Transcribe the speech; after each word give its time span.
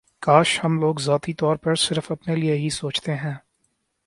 کاش 0.21 0.49
ہم 0.63 0.79
لوگ 0.79 0.99
ذاتی 0.99 1.33
طور 1.33 1.55
پر 1.55 1.75
صرف 1.75 2.11
اپنے 2.11 2.35
لیے 2.35 2.55
ہی 2.55 2.69
سوچتے 2.71 3.15
ہیں 3.15 3.33